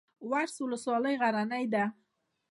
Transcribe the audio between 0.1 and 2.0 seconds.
ورس ولسوالۍ غرنۍ ده؟